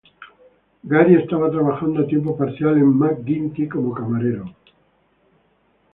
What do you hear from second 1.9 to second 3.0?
a tiempo parcial en